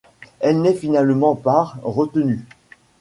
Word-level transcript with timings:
Elle 0.39 0.63
n'est 0.63 0.73
finalement 0.73 1.35
par 1.35 1.77
retenu. 1.83 2.43